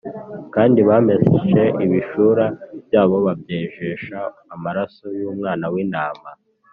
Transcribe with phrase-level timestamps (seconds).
[0.53, 2.45] kandi bameshe ibishura
[2.85, 4.19] byabo babyejesha
[4.55, 6.29] amaraso y’Umwana w’Intama.